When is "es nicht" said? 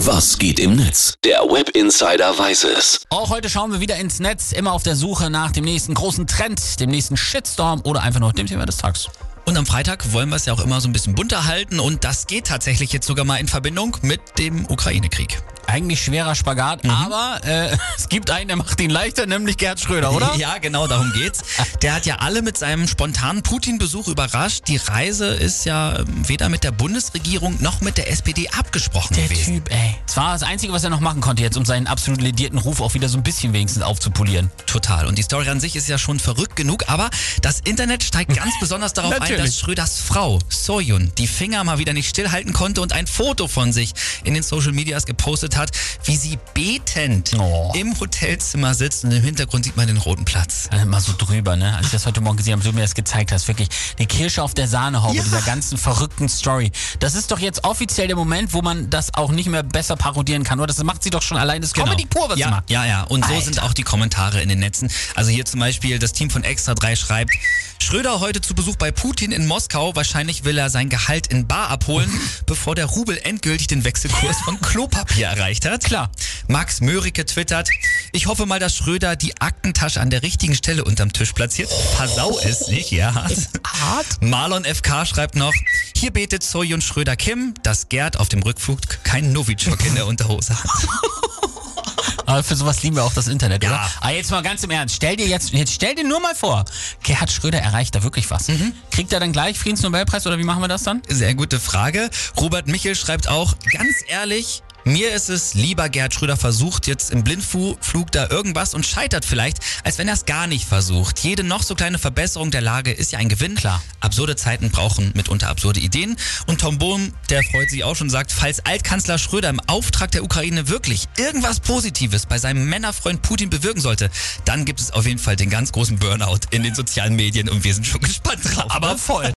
82.42-82.90